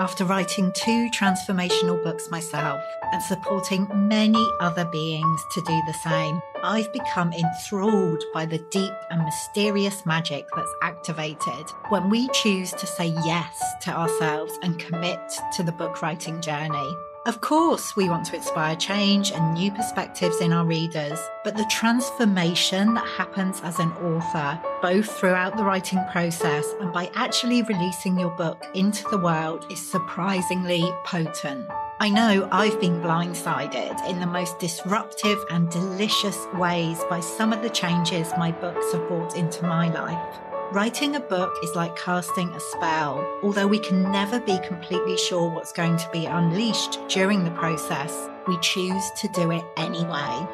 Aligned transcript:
After 0.00 0.24
writing 0.24 0.72
two 0.72 1.10
transformational 1.10 2.02
books 2.02 2.30
myself 2.30 2.82
and 3.12 3.22
supporting 3.22 3.86
many 4.08 4.42
other 4.58 4.86
beings 4.86 5.44
to 5.52 5.60
do 5.60 5.78
the 5.86 5.92
same, 5.92 6.40
I've 6.62 6.90
become 6.90 7.34
enthralled 7.34 8.24
by 8.32 8.46
the 8.46 8.64
deep 8.70 8.94
and 9.10 9.22
mysterious 9.22 10.06
magic 10.06 10.46
that's 10.56 10.74
activated 10.80 11.70
when 11.90 12.08
we 12.08 12.28
choose 12.28 12.70
to 12.70 12.86
say 12.86 13.08
yes 13.26 13.62
to 13.82 13.90
ourselves 13.90 14.58
and 14.62 14.78
commit 14.78 15.20
to 15.56 15.62
the 15.62 15.72
book 15.72 16.00
writing 16.00 16.40
journey. 16.40 16.96
Of 17.26 17.42
course, 17.42 17.94
we 17.96 18.08
want 18.08 18.24
to 18.26 18.36
inspire 18.36 18.74
change 18.76 19.30
and 19.30 19.52
new 19.52 19.70
perspectives 19.70 20.40
in 20.40 20.54
our 20.54 20.64
readers, 20.64 21.18
but 21.44 21.54
the 21.54 21.66
transformation 21.70 22.94
that 22.94 23.06
happens 23.06 23.60
as 23.60 23.78
an 23.78 23.92
author, 23.92 24.58
both 24.80 25.10
throughout 25.18 25.54
the 25.54 25.62
writing 25.62 26.02
process 26.10 26.66
and 26.80 26.94
by 26.94 27.10
actually 27.14 27.60
releasing 27.62 28.18
your 28.18 28.30
book 28.30 28.64
into 28.74 29.04
the 29.10 29.18
world, 29.18 29.66
is 29.70 29.90
surprisingly 29.90 30.90
potent. 31.04 31.68
I 32.00 32.08
know 32.08 32.48
I've 32.50 32.80
been 32.80 33.02
blindsided 33.02 34.08
in 34.08 34.18
the 34.18 34.26
most 34.26 34.58
disruptive 34.58 35.44
and 35.50 35.70
delicious 35.70 36.46
ways 36.54 37.04
by 37.10 37.20
some 37.20 37.52
of 37.52 37.60
the 37.60 37.68
changes 37.68 38.32
my 38.38 38.50
books 38.50 38.92
have 38.92 39.06
brought 39.08 39.36
into 39.36 39.66
my 39.66 39.92
life. 39.92 40.49
Writing 40.72 41.16
a 41.16 41.20
book 41.20 41.52
is 41.64 41.74
like 41.74 41.96
casting 41.96 42.48
a 42.50 42.60
spell. 42.60 43.26
Although 43.42 43.66
we 43.66 43.80
can 43.80 44.04
never 44.12 44.38
be 44.38 44.56
completely 44.60 45.16
sure 45.16 45.50
what's 45.50 45.72
going 45.72 45.96
to 45.96 46.08
be 46.12 46.26
unleashed 46.26 47.00
during 47.08 47.42
the 47.42 47.50
process, 47.50 48.28
we 48.46 48.56
choose 48.60 49.02
to 49.16 49.26
do 49.34 49.50
it 49.50 49.64
anyway. 49.76 50.46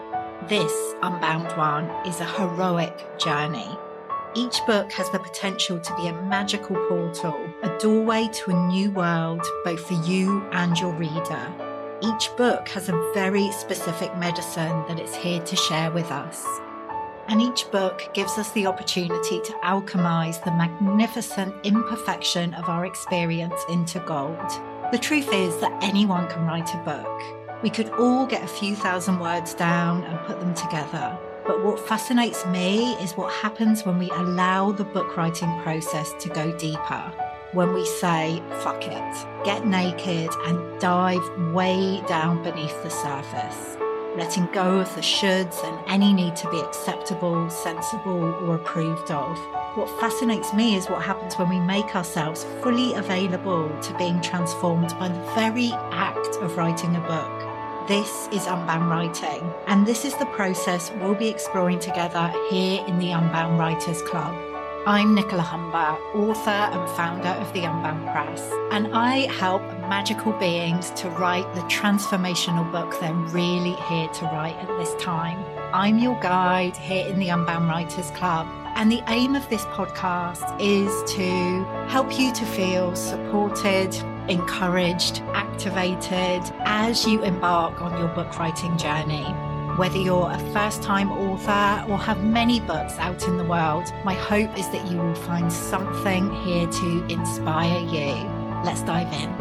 This 0.48 0.72
Unbound 1.02 1.54
One 1.58 1.90
is 2.06 2.18
a 2.20 2.24
heroic 2.24 3.18
journey. 3.18 3.68
Each 4.34 4.58
book 4.66 4.90
has 4.92 5.10
the 5.10 5.18
potential 5.18 5.78
to 5.78 5.96
be 5.96 6.06
a 6.06 6.22
magical 6.22 6.76
portal, 6.88 7.38
a 7.62 7.76
doorway 7.78 8.30
to 8.32 8.52
a 8.52 8.66
new 8.68 8.90
world, 8.92 9.42
both 9.66 9.86
for 9.86 10.02
you 10.08 10.42
and 10.52 10.78
your 10.78 10.94
reader. 10.94 11.52
Each 12.00 12.34
book 12.38 12.68
has 12.68 12.88
a 12.88 13.12
very 13.12 13.52
specific 13.52 14.16
medicine 14.16 14.82
that 14.88 14.98
it's 14.98 15.14
here 15.14 15.42
to 15.42 15.56
share 15.56 15.90
with 15.90 16.10
us 16.10 16.42
and 17.28 17.40
each 17.40 17.70
book 17.70 18.08
gives 18.14 18.38
us 18.38 18.50
the 18.52 18.66
opportunity 18.66 19.40
to 19.40 19.52
alchemize 19.64 20.42
the 20.44 20.50
magnificent 20.52 21.54
imperfection 21.64 22.54
of 22.54 22.68
our 22.68 22.86
experience 22.86 23.60
into 23.68 24.00
gold. 24.00 24.38
The 24.92 24.98
truth 24.98 25.32
is 25.32 25.56
that 25.58 25.76
anyone 25.82 26.28
can 26.28 26.46
write 26.46 26.72
a 26.74 26.78
book. 26.78 27.62
We 27.62 27.70
could 27.70 27.90
all 27.90 28.26
get 28.26 28.44
a 28.44 28.48
few 28.48 28.76
thousand 28.76 29.18
words 29.18 29.54
down 29.54 30.04
and 30.04 30.18
put 30.26 30.40
them 30.40 30.54
together. 30.54 31.18
But 31.46 31.64
what 31.64 31.80
fascinates 31.80 32.44
me 32.46 32.94
is 32.94 33.12
what 33.12 33.32
happens 33.32 33.84
when 33.84 33.98
we 33.98 34.10
allow 34.10 34.72
the 34.72 34.84
book 34.84 35.16
writing 35.16 35.60
process 35.62 36.12
to 36.20 36.28
go 36.28 36.56
deeper. 36.58 37.12
When 37.52 37.72
we 37.72 37.86
say, 37.86 38.42
fuck 38.62 38.84
it, 38.84 39.44
get 39.44 39.66
naked 39.66 40.30
and 40.46 40.80
dive 40.80 41.22
way 41.52 42.02
down 42.06 42.42
beneath 42.42 42.82
the 42.82 42.90
surface 42.90 43.76
letting 44.16 44.46
go 44.46 44.78
of 44.78 44.94
the 44.94 45.00
shoulds 45.00 45.62
and 45.64 45.78
any 45.86 46.12
need 46.12 46.34
to 46.36 46.50
be 46.50 46.58
acceptable, 46.60 47.48
sensible, 47.50 48.24
or 48.42 48.54
approved 48.54 49.10
of. 49.10 49.38
What 49.76 49.90
fascinates 50.00 50.54
me 50.54 50.74
is 50.74 50.88
what 50.88 51.02
happens 51.02 51.36
when 51.36 51.50
we 51.50 51.60
make 51.60 51.94
ourselves 51.94 52.44
fully 52.62 52.94
available 52.94 53.68
to 53.82 53.98
being 53.98 54.20
transformed 54.22 54.88
by 54.98 55.08
the 55.08 55.32
very 55.34 55.70
act 55.92 56.36
of 56.36 56.56
writing 56.56 56.96
a 56.96 57.00
book. 57.00 57.88
This 57.88 58.28
is 58.32 58.46
Unbound 58.46 58.88
Writing, 58.90 59.52
and 59.66 59.86
this 59.86 60.04
is 60.04 60.16
the 60.16 60.26
process 60.26 60.90
we'll 60.98 61.14
be 61.14 61.28
exploring 61.28 61.78
together 61.78 62.32
here 62.50 62.82
in 62.86 62.98
the 62.98 63.12
Unbound 63.12 63.58
Writers 63.58 64.02
Club. 64.02 64.34
I'm 64.86 65.14
Nicola 65.14 65.42
Humber, 65.42 65.98
author 66.14 66.50
and 66.50 66.88
founder 66.96 67.28
of 67.28 67.52
the 67.52 67.64
Unbound 67.64 68.08
Press, 68.08 68.40
and 68.70 68.88
I 68.94 69.30
help 69.32 69.62
magical 69.88 70.32
beings 70.32 70.90
to 70.90 71.08
write 71.10 71.52
the 71.54 71.60
transformational 71.62 72.70
book 72.72 72.98
they're 73.00 73.14
really 73.14 73.74
here 73.88 74.08
to 74.08 74.24
write 74.26 74.56
at 74.56 74.68
this 74.78 74.94
time. 75.02 75.44
I'm 75.72 75.98
your 75.98 76.18
guide 76.20 76.76
here 76.76 77.06
in 77.06 77.18
the 77.18 77.28
Unbound 77.28 77.68
Writers 77.68 78.10
Club, 78.12 78.48
and 78.74 78.90
the 78.90 79.02
aim 79.08 79.36
of 79.36 79.48
this 79.48 79.64
podcast 79.66 80.60
is 80.60 80.90
to 81.14 81.64
help 81.88 82.18
you 82.18 82.32
to 82.32 82.44
feel 82.46 82.96
supported, 82.96 83.94
encouraged, 84.28 85.22
activated 85.34 86.42
as 86.64 87.06
you 87.06 87.22
embark 87.22 87.80
on 87.80 87.98
your 87.98 88.08
book 88.08 88.38
writing 88.38 88.76
journey. 88.76 89.24
Whether 89.76 89.98
you're 89.98 90.30
a 90.30 90.38
first 90.52 90.82
time 90.82 91.12
author 91.12 91.84
or 91.90 91.98
have 91.98 92.24
many 92.24 92.60
books 92.60 92.94
out 92.98 93.28
in 93.28 93.36
the 93.36 93.44
world, 93.44 93.84
my 94.04 94.14
hope 94.14 94.58
is 94.58 94.68
that 94.70 94.90
you 94.90 94.98
will 94.98 95.14
find 95.14 95.52
something 95.52 96.32
here 96.44 96.66
to 96.66 97.06
inspire 97.08 97.80
you. 97.80 98.14
Let's 98.64 98.82
dive 98.82 99.12
in. 99.12 99.35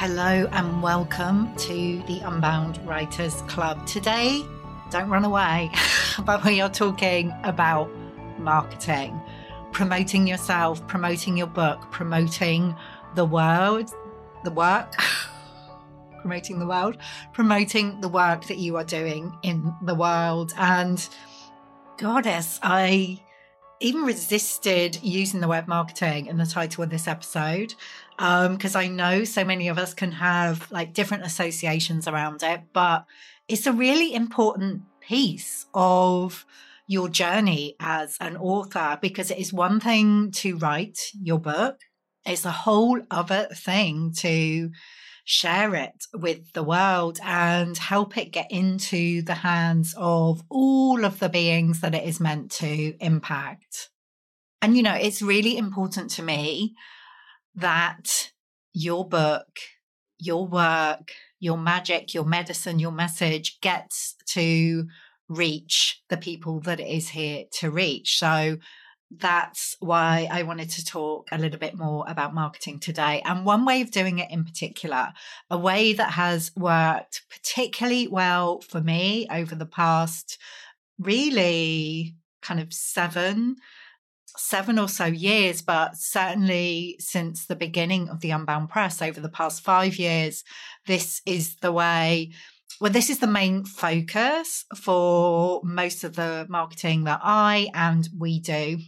Hello 0.00 0.48
and 0.52 0.82
welcome 0.82 1.54
to 1.56 2.02
the 2.06 2.20
Unbound 2.24 2.78
Writers 2.86 3.42
Club. 3.42 3.86
Today, 3.86 4.42
don't 4.90 5.10
run 5.10 5.26
away, 5.26 5.70
but 6.24 6.42
we 6.42 6.62
are 6.62 6.70
talking 6.70 7.30
about 7.42 7.90
marketing, 8.38 9.20
promoting 9.72 10.26
yourself, 10.26 10.86
promoting 10.86 11.36
your 11.36 11.48
book, 11.48 11.82
promoting 11.90 12.74
the 13.14 13.26
world, 13.26 13.92
the 14.42 14.50
work, 14.50 14.94
promoting 16.22 16.60
the 16.60 16.66
world, 16.66 16.96
promoting 17.34 18.00
the 18.00 18.08
work 18.08 18.46
that 18.46 18.56
you 18.56 18.78
are 18.78 18.84
doing 18.84 19.36
in 19.42 19.74
the 19.82 19.94
world. 19.94 20.54
And 20.56 21.06
goddess, 21.98 22.58
I 22.62 23.20
even 23.80 24.02
resisted 24.02 25.02
using 25.02 25.40
the 25.40 25.48
word 25.48 25.66
marketing 25.66 26.26
in 26.26 26.36
the 26.36 26.46
title 26.46 26.84
of 26.84 26.90
this 26.90 27.08
episode 27.08 27.74
because 28.18 28.76
um, 28.76 28.80
I 28.80 28.86
know 28.86 29.24
so 29.24 29.44
many 29.44 29.68
of 29.68 29.78
us 29.78 29.94
can 29.94 30.12
have 30.12 30.70
like 30.70 30.92
different 30.92 31.24
associations 31.24 32.06
around 32.06 32.42
it, 32.42 32.60
but 32.74 33.06
it's 33.48 33.66
a 33.66 33.72
really 33.72 34.14
important 34.14 34.82
piece 35.00 35.66
of 35.72 36.44
your 36.86 37.08
journey 37.08 37.76
as 37.80 38.18
an 38.20 38.36
author 38.36 38.98
because 39.00 39.30
it 39.30 39.38
is 39.38 39.52
one 39.52 39.80
thing 39.80 40.30
to 40.32 40.56
write 40.58 41.12
your 41.22 41.38
book, 41.38 41.80
it's 42.26 42.44
a 42.44 42.50
whole 42.50 43.00
other 43.10 43.48
thing 43.54 44.12
to 44.18 44.70
share 45.30 45.76
it 45.76 46.06
with 46.12 46.52
the 46.54 46.62
world 46.62 47.20
and 47.22 47.78
help 47.78 48.18
it 48.18 48.32
get 48.32 48.50
into 48.50 49.22
the 49.22 49.34
hands 49.34 49.94
of 49.96 50.42
all 50.50 51.04
of 51.04 51.20
the 51.20 51.28
beings 51.28 51.82
that 51.82 51.94
it 51.94 52.02
is 52.02 52.18
meant 52.18 52.50
to 52.50 52.96
impact. 52.98 53.90
And, 54.60 54.76
you 54.76 54.82
know, 54.82 54.94
it's 54.94 55.22
really 55.22 55.56
important 55.56 56.10
to 56.12 56.22
me 56.24 56.74
that 57.54 58.32
your 58.72 59.08
book, 59.08 59.60
your 60.18 60.48
work, 60.48 61.12
your 61.38 61.56
magic, 61.56 62.12
your 62.12 62.24
medicine, 62.24 62.80
your 62.80 62.90
message 62.90 63.60
gets 63.60 64.16
to 64.30 64.88
reach 65.28 66.02
the 66.08 66.16
people 66.16 66.58
that 66.62 66.80
it 66.80 66.88
is 66.88 67.10
here 67.10 67.44
to 67.60 67.70
reach. 67.70 68.18
So 68.18 68.56
that's 69.10 69.76
why 69.80 70.28
I 70.30 70.44
wanted 70.44 70.70
to 70.70 70.84
talk 70.84 71.28
a 71.32 71.38
little 71.38 71.58
bit 71.58 71.76
more 71.76 72.04
about 72.06 72.34
marketing 72.34 72.78
today. 72.78 73.22
And 73.24 73.44
one 73.44 73.64
way 73.64 73.80
of 73.80 73.90
doing 73.90 74.18
it 74.18 74.30
in 74.30 74.44
particular, 74.44 75.12
a 75.50 75.58
way 75.58 75.92
that 75.92 76.12
has 76.12 76.52
worked 76.56 77.22
particularly 77.28 78.06
well 78.06 78.60
for 78.60 78.80
me 78.80 79.26
over 79.30 79.54
the 79.54 79.66
past 79.66 80.38
really 80.98 82.14
kind 82.42 82.60
of 82.60 82.72
seven 82.72 83.56
seven 84.36 84.78
or 84.78 84.88
so 84.88 85.04
years, 85.04 85.60
but 85.60 85.96
certainly 85.96 86.96
since 86.98 87.46
the 87.46 87.56
beginning 87.56 88.08
of 88.08 88.20
the 88.20 88.30
Unbound 88.30 88.70
Press 88.70 89.02
over 89.02 89.20
the 89.20 89.28
past 89.28 89.62
five 89.62 89.96
years, 89.98 90.44
this 90.86 91.20
is 91.26 91.56
the 91.56 91.72
way. 91.72 92.30
Well, 92.80 92.92
this 92.92 93.10
is 93.10 93.18
the 93.18 93.26
main 93.26 93.64
focus 93.64 94.64
for 94.76 95.60
most 95.62 96.04
of 96.04 96.16
the 96.16 96.46
marketing 96.48 97.04
that 97.04 97.20
I 97.22 97.68
and 97.74 98.08
we 98.16 98.40
do 98.40 98.78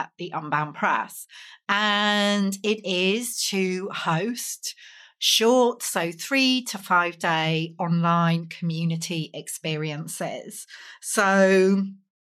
at 0.00 0.10
the 0.18 0.32
Unbound 0.34 0.74
Press. 0.74 1.26
And 1.68 2.56
it 2.62 2.84
is 2.84 3.42
to 3.50 3.88
host 3.92 4.74
short, 5.18 5.82
so 5.82 6.10
three 6.10 6.64
to 6.64 6.78
five 6.78 7.18
day 7.18 7.74
online 7.78 8.46
community 8.46 9.30
experiences. 9.34 10.66
So, 11.00 11.84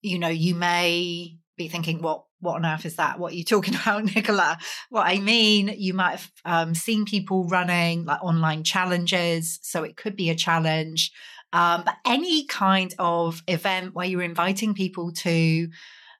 you 0.01 0.19
know, 0.19 0.29
you 0.29 0.55
may 0.55 1.37
be 1.57 1.67
thinking, 1.67 2.01
what 2.01 2.23
what 2.39 2.55
on 2.55 2.65
earth 2.65 2.85
is 2.85 2.97
that? 2.97 3.19
What 3.19 3.33
are 3.33 3.35
you 3.35 3.43
talking 3.43 3.75
about, 3.81 4.03
Nicola? 4.03 4.57
What 4.89 5.05
I 5.05 5.19
mean, 5.19 5.73
you 5.77 5.93
might 5.93 6.11
have 6.11 6.31
um, 6.45 6.75
seen 6.75 7.05
people 7.05 7.47
running 7.47 8.05
like 8.05 8.23
online 8.23 8.63
challenges. 8.63 9.59
So 9.61 9.83
it 9.83 9.97
could 9.97 10.15
be 10.15 10.29
a 10.29 10.35
challenge, 10.35 11.11
um, 11.53 11.83
but 11.85 11.95
any 12.05 12.45
kind 12.45 12.93
of 12.99 13.41
event 13.47 13.93
where 13.93 14.05
you're 14.05 14.21
inviting 14.21 14.73
people 14.73 15.11
to 15.13 15.69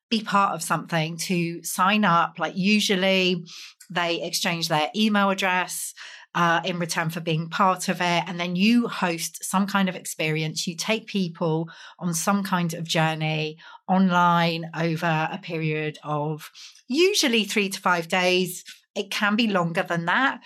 be 0.10 0.22
part 0.22 0.54
of 0.54 0.64
something, 0.64 1.18
to 1.18 1.64
sign 1.64 2.06
up. 2.06 2.40
Like 2.40 2.56
usually 2.56 3.46
they 3.90 4.22
exchange 4.22 4.68
their 4.68 4.90
email 4.96 5.30
address 5.30 5.94
uh, 6.36 6.62
in 6.64 6.78
return 6.78 7.10
for 7.10 7.20
being 7.20 7.50
part 7.50 7.90
of 7.90 8.00
it. 8.00 8.24
And 8.28 8.40
then 8.40 8.56
you 8.56 8.88
host 8.88 9.44
some 9.44 9.66
kind 9.66 9.90
of 9.90 9.96
experience. 9.96 10.68
You 10.68 10.76
take 10.76 11.08
people 11.08 11.70
on 11.98 12.14
some 12.14 12.44
kind 12.44 12.74
of 12.74 12.84
journey 12.84 13.58
online 13.88 14.70
over 14.76 15.30
a 15.32 15.40
period 15.42 15.98
of 16.04 16.52
usually 16.88 17.44
three 17.44 17.70
to 17.70 17.80
five 17.80 18.08
days. 18.08 18.64
It 18.96 19.10
can 19.10 19.36
be 19.36 19.48
longer 19.48 19.84
than 19.84 20.06
that, 20.06 20.42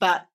but 0.00 0.26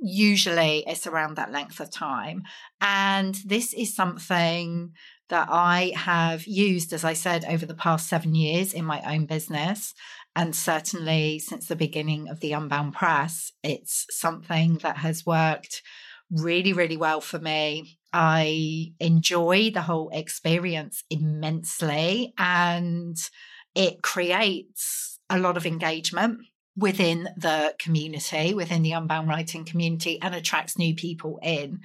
usually 0.00 0.84
it's 0.86 1.06
around 1.06 1.36
that 1.36 1.52
length 1.52 1.80
of 1.80 1.90
time. 1.90 2.42
And 2.80 3.34
this 3.44 3.72
is 3.72 3.94
something 3.94 4.92
that 5.28 5.48
I 5.50 5.92
have 5.94 6.46
used, 6.46 6.92
as 6.92 7.04
I 7.04 7.12
said, 7.12 7.44
over 7.44 7.66
the 7.66 7.74
past 7.74 8.08
seven 8.08 8.34
years 8.34 8.72
in 8.72 8.84
my 8.84 9.02
own 9.02 9.26
business. 9.26 9.94
And 10.34 10.54
certainly 10.54 11.38
since 11.38 11.66
the 11.66 11.76
beginning 11.76 12.28
of 12.28 12.40
the 12.40 12.52
Unbound 12.52 12.94
Press, 12.94 13.52
it's 13.62 14.06
something 14.10 14.78
that 14.82 14.98
has 14.98 15.26
worked 15.26 15.82
really, 16.30 16.72
really 16.72 16.96
well 16.96 17.20
for 17.20 17.38
me. 17.38 17.98
I 18.12 18.92
enjoy 19.00 19.70
the 19.70 19.82
whole 19.82 20.10
experience 20.12 21.02
immensely 21.10 22.32
and 22.38 23.16
it 23.74 24.02
creates 24.02 25.18
a 25.30 25.38
lot 25.38 25.56
of 25.56 25.66
engagement 25.66 26.40
within 26.78 27.28
the 27.36 27.74
community, 27.78 28.54
within 28.54 28.82
the 28.82 28.92
Unbound 28.92 29.28
Writing 29.28 29.64
community, 29.64 30.18
and 30.22 30.34
attracts 30.34 30.78
new 30.78 30.94
people 30.94 31.38
in. 31.42 31.80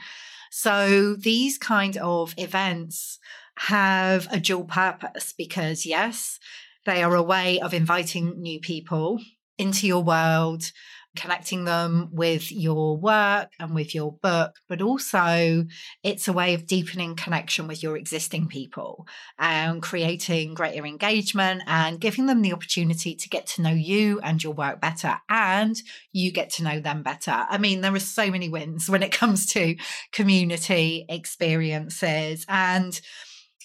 So 0.51 1.15
these 1.15 1.57
kind 1.57 1.97
of 1.97 2.35
events 2.37 3.17
have 3.57 4.27
a 4.31 4.39
dual 4.39 4.65
purpose 4.65 5.33
because, 5.35 5.85
yes, 5.85 6.39
they 6.85 7.01
are 7.01 7.15
a 7.15 7.23
way 7.23 7.59
of 7.59 7.73
inviting 7.73 8.39
new 8.41 8.59
people 8.59 9.19
into 9.57 9.87
your 9.87 10.03
world, 10.03 10.71
connecting 11.15 11.65
them 11.65 12.10
with 12.12 12.51
your 12.51 12.98
work 12.98 13.50
and 13.60 13.75
with 13.75 13.94
your 13.94 14.13
book, 14.13 14.56
but 14.68 14.81
also 14.81 15.65
it's 16.04 16.27
a 16.27 16.33
way 16.33 16.54
of 16.54 16.65
deepening 16.65 17.15
connection 17.15 17.68
with 17.68 17.83
your 17.83 17.98
existing 17.98 18.48
people 18.48 19.07
and 19.38 19.81
creating 19.81 20.54
greater 20.54 20.86
engagement 20.86 21.62
and 21.68 22.00
giving 22.00 22.25
them 22.25 22.42
the 22.42 22.54
opportunity 22.54 23.15
to 23.15 23.30
get 23.30 23.45
to 23.45 23.62
know 23.62 23.71
you 23.71 24.19
and 24.21 24.44
your 24.44 24.54
work 24.54 24.81
better 24.81 25.18
and 25.30 25.81
you 26.12 26.31
get 26.31 26.50
to 26.50 26.63
know 26.63 26.80
them 26.80 27.04
better. 27.04 27.45
I 27.50 27.57
mean, 27.57 27.81
there 27.81 27.94
are 27.94 28.00
so 28.00 28.31
many 28.31 28.50
wins 28.50 28.89
when 28.89 29.04
it 29.04 29.12
comes 29.18 29.45
to 29.54 29.75
community 30.12 31.06
experiences 31.10 32.45
and 32.48 33.00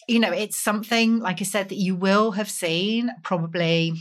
you 0.06 0.18
know, 0.18 0.32
it's 0.32 0.58
something, 0.58 1.18
like 1.18 1.42
I 1.42 1.44
said, 1.44 1.68
that 1.68 1.76
you 1.76 1.94
will 1.94 2.30
have 2.32 2.48
seen 2.48 3.10
probably 3.22 3.92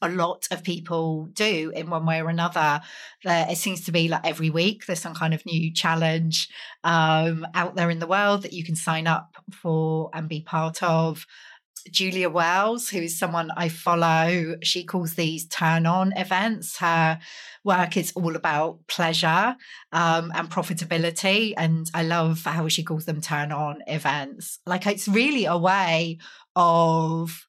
a 0.00 0.08
lot 0.08 0.48
of 0.50 0.62
people 0.62 1.26
do 1.32 1.72
in 1.74 1.90
one 1.90 2.06
way 2.06 2.22
or 2.22 2.28
another. 2.28 2.80
It 3.24 3.58
seems 3.58 3.84
to 3.84 3.92
be 3.92 4.08
like 4.08 4.26
every 4.26 4.50
week 4.50 4.86
there's 4.86 5.00
some 5.00 5.14
kind 5.14 5.34
of 5.34 5.44
new 5.44 5.72
challenge 5.72 6.48
um, 6.84 7.46
out 7.54 7.76
there 7.76 7.90
in 7.90 7.98
the 7.98 8.06
world 8.06 8.42
that 8.42 8.52
you 8.52 8.64
can 8.64 8.76
sign 8.76 9.06
up 9.06 9.36
for 9.52 10.10
and 10.14 10.28
be 10.28 10.40
part 10.40 10.82
of. 10.82 11.26
Julia 11.90 12.30
Wells, 12.30 12.88
who's 12.88 13.18
someone 13.18 13.50
I 13.56 13.68
follow, 13.68 14.54
she 14.62 14.84
calls 14.84 15.14
these 15.14 15.46
turn 15.46 15.84
on 15.84 16.12
events. 16.16 16.78
Her 16.78 17.18
work 17.64 17.96
is 17.96 18.12
all 18.14 18.36
about 18.36 18.86
pleasure 18.86 19.56
um, 19.92 20.30
and 20.34 20.48
profitability. 20.48 21.54
And 21.56 21.90
I 21.92 22.04
love 22.04 22.44
how 22.44 22.68
she 22.68 22.84
calls 22.84 23.06
them 23.06 23.20
turn 23.20 23.50
on 23.50 23.82
events. 23.86 24.60
Like 24.66 24.86
it's 24.86 25.08
really 25.08 25.44
a 25.44 25.58
way 25.58 26.18
of 26.54 27.46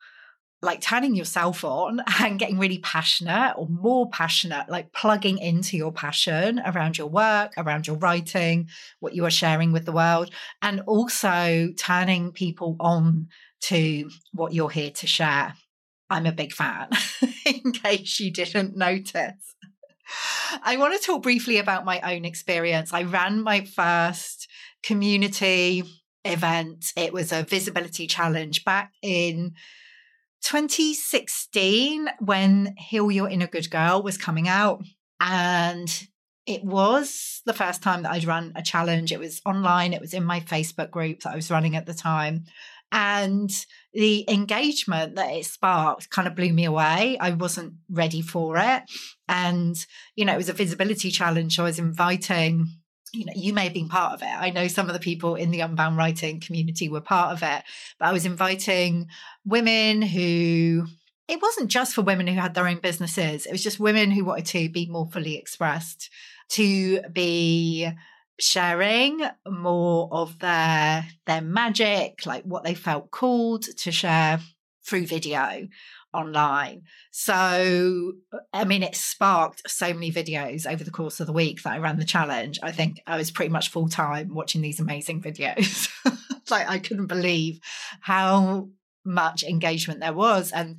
like 0.63 0.81
turning 0.81 1.13
yourself 1.13 1.63
on 1.63 2.01
and 2.19 2.39
getting 2.39 2.57
really 2.57 2.79
passionate 2.79 3.53
or 3.57 3.67
more 3.67 4.09
passionate, 4.09 4.69
like 4.69 4.91
plugging 4.93 5.37
into 5.37 5.77
your 5.77 5.91
passion 5.91 6.61
around 6.65 6.97
your 6.97 7.07
work, 7.07 7.53
around 7.57 7.85
your 7.85 7.97
writing, 7.97 8.69
what 8.99 9.13
you 9.13 9.25
are 9.25 9.31
sharing 9.31 9.71
with 9.71 9.85
the 9.85 9.91
world, 9.91 10.31
and 10.61 10.81
also 10.81 11.69
turning 11.77 12.31
people 12.31 12.75
on 12.79 13.27
to 13.61 14.09
what 14.31 14.53
you're 14.53 14.69
here 14.69 14.91
to 14.91 15.07
share. 15.07 15.53
I'm 16.09 16.25
a 16.25 16.31
big 16.31 16.53
fan, 16.53 16.89
in 17.45 17.71
case 17.71 18.19
you 18.19 18.31
didn't 18.31 18.75
notice. 18.75 19.55
I 20.61 20.77
want 20.77 20.99
to 20.99 21.05
talk 21.05 21.23
briefly 21.23 21.57
about 21.57 21.85
my 21.85 21.99
own 22.01 22.25
experience. 22.25 22.93
I 22.93 23.03
ran 23.03 23.41
my 23.41 23.65
first 23.65 24.47
community 24.83 25.83
event. 26.25 26.91
It 26.95 27.13
was 27.13 27.31
a 27.31 27.43
visibility 27.43 28.05
challenge 28.05 28.63
back 28.63 28.91
in 29.01 29.53
2016 30.43 32.07
when 32.19 32.75
Heal 32.77 33.11
Your 33.11 33.29
Inner 33.29 33.47
Good 33.47 33.69
Girl 33.69 34.03
was 34.03 34.17
coming 34.17 34.47
out. 34.47 34.83
And 35.19 35.89
it 36.45 36.63
was 36.63 37.41
the 37.45 37.53
first 37.53 37.81
time 37.81 38.03
that 38.03 38.11
I'd 38.11 38.25
run 38.25 38.51
a 38.55 38.61
challenge. 38.61 39.11
It 39.11 39.19
was 39.19 39.41
online, 39.45 39.93
it 39.93 40.01
was 40.01 40.13
in 40.13 40.23
my 40.23 40.41
Facebook 40.41 40.91
group 40.91 41.21
that 41.21 41.31
I 41.31 41.35
was 41.35 41.49
running 41.49 41.75
at 41.75 41.85
the 41.85 41.93
time. 41.93 42.43
And 42.91 43.49
the 43.93 44.23
engagement 44.29 45.15
that 45.15 45.33
it 45.33 45.45
sparked 45.45 46.11
kind 46.11 46.27
of 46.27 46.35
blew 46.35 46.53
me 46.53 46.65
away. 46.65 47.17
I 47.19 47.31
wasn't 47.31 47.73
ready 47.89 48.21
for 48.21 48.57
it. 48.57 48.83
And, 49.27 49.75
you 50.15 50.25
know, 50.25 50.33
it 50.33 50.37
was 50.37 50.49
a 50.49 50.53
visibility 50.53 51.09
challenge. 51.09 51.55
So 51.55 51.63
I 51.63 51.67
was 51.67 51.79
inviting, 51.79 52.67
you 53.13 53.25
know, 53.25 53.33
you 53.35 53.53
may 53.53 53.65
have 53.65 53.73
been 53.73 53.89
part 53.89 54.13
of 54.13 54.23
it. 54.23 54.25
I 54.27 54.49
know 54.49 54.67
some 54.67 54.87
of 54.87 54.93
the 54.93 54.99
people 54.99 55.35
in 55.35 55.51
the 55.51 55.61
Unbound 55.61 55.97
Writing 55.97 56.39
community 56.39 56.89
were 56.89 56.99
part 56.99 57.31
of 57.31 57.43
it, 57.43 57.63
but 57.99 58.07
I 58.07 58.11
was 58.11 58.25
inviting 58.25 59.07
women 59.45 60.01
who 60.01 60.87
it 61.27 61.41
wasn't 61.41 61.69
just 61.69 61.93
for 61.93 62.01
women 62.01 62.27
who 62.27 62.33
had 62.33 62.53
their 62.53 62.67
own 62.67 62.79
businesses. 62.79 63.45
It 63.45 63.51
was 63.51 63.63
just 63.63 63.79
women 63.79 64.11
who 64.11 64.25
wanted 64.25 64.47
to 64.47 64.69
be 64.69 64.87
more 64.87 65.07
fully 65.07 65.37
expressed, 65.37 66.09
to 66.49 67.01
be 67.13 67.89
sharing 68.39 69.21
more 69.47 70.09
of 70.11 70.39
their 70.39 71.05
their 71.27 71.41
magic 71.41 72.25
like 72.25 72.43
what 72.43 72.63
they 72.63 72.73
felt 72.73 73.11
called 73.11 73.61
to 73.61 73.91
share 73.91 74.39
through 74.83 75.05
video 75.05 75.67
online. 76.13 76.83
So 77.11 78.13
i 78.51 78.63
mean 78.63 78.83
it 78.83 78.95
sparked 78.95 79.69
so 79.69 79.93
many 79.93 80.11
videos 80.11 80.71
over 80.71 80.83
the 80.83 80.91
course 80.91 81.19
of 81.19 81.27
the 81.27 81.33
week 81.33 81.63
that 81.63 81.73
i 81.73 81.77
ran 81.77 81.97
the 81.97 82.05
challenge. 82.05 82.59
I 82.61 82.71
think 82.71 83.01
i 83.07 83.17
was 83.17 83.31
pretty 83.31 83.51
much 83.51 83.69
full 83.69 83.89
time 83.89 84.33
watching 84.33 84.61
these 84.61 84.79
amazing 84.79 85.21
videos. 85.21 85.89
Like 86.49 86.69
i 86.69 86.77
couldn't 86.77 87.07
believe 87.07 87.61
how 88.01 88.67
much 89.05 89.43
engagement 89.43 90.01
there 90.01 90.11
was 90.11 90.51
and 90.51 90.77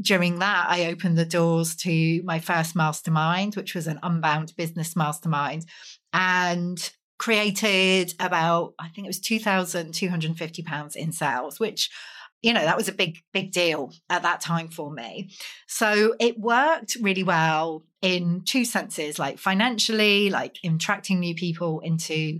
during 0.00 0.38
that, 0.38 0.66
I 0.68 0.86
opened 0.86 1.18
the 1.18 1.24
doors 1.24 1.74
to 1.76 2.22
my 2.22 2.38
first 2.38 2.76
mastermind, 2.76 3.56
which 3.56 3.74
was 3.74 3.86
an 3.86 3.98
unbound 4.02 4.54
business 4.56 4.94
mastermind 4.94 5.66
and 6.12 6.90
created 7.18 8.14
about, 8.20 8.74
I 8.78 8.88
think 8.88 9.06
it 9.06 9.08
was 9.08 9.20
£2,250 9.20 10.96
in 10.96 11.12
sales, 11.12 11.58
which 11.58 11.90
you 12.42 12.52
know 12.52 12.64
that 12.64 12.76
was 12.76 12.88
a 12.88 12.92
big 12.92 13.18
big 13.32 13.52
deal 13.52 13.92
at 14.08 14.22
that 14.22 14.40
time 14.40 14.68
for 14.68 14.90
me. 14.90 15.30
So 15.66 16.14
it 16.20 16.38
worked 16.38 16.96
really 17.00 17.24
well 17.24 17.84
in 18.00 18.42
two 18.44 18.64
senses 18.64 19.18
like 19.18 19.38
financially 19.38 20.30
like 20.30 20.56
attracting 20.64 21.20
new 21.20 21.34
people 21.34 21.80
into 21.80 22.38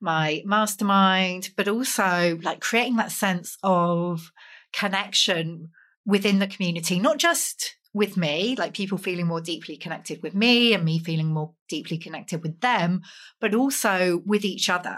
my 0.00 0.42
mastermind 0.44 1.50
but 1.56 1.68
also 1.68 2.38
like 2.42 2.60
creating 2.60 2.96
that 2.96 3.10
sense 3.10 3.56
of 3.62 4.30
connection 4.72 5.70
within 6.06 6.38
the 6.38 6.46
community 6.46 6.98
not 6.98 7.18
just 7.18 7.76
with 7.94 8.16
me, 8.16 8.56
like 8.58 8.72
people 8.72 8.96
feeling 8.96 9.26
more 9.26 9.40
deeply 9.40 9.76
connected 9.76 10.22
with 10.22 10.34
me 10.34 10.72
and 10.72 10.84
me 10.84 10.98
feeling 10.98 11.26
more 11.26 11.52
deeply 11.68 11.98
connected 11.98 12.42
with 12.42 12.60
them, 12.60 13.02
but 13.40 13.54
also 13.54 14.22
with 14.24 14.44
each 14.44 14.70
other. 14.70 14.96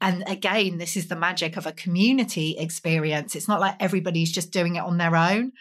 And 0.00 0.24
again, 0.26 0.78
this 0.78 0.96
is 0.96 1.08
the 1.08 1.16
magic 1.16 1.56
of 1.56 1.66
a 1.66 1.72
community 1.72 2.56
experience. 2.58 3.36
It's 3.36 3.48
not 3.48 3.60
like 3.60 3.76
everybody's 3.78 4.32
just 4.32 4.52
doing 4.52 4.76
it 4.76 4.82
on 4.82 4.98
their 4.98 5.14
own. 5.14 5.52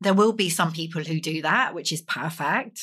There 0.00 0.14
will 0.14 0.32
be 0.32 0.50
some 0.50 0.72
people 0.72 1.04
who 1.04 1.20
do 1.20 1.42
that, 1.42 1.74
which 1.74 1.92
is 1.92 2.02
perfect. 2.02 2.80